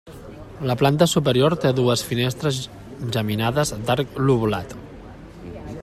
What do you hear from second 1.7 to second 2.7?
dues finestres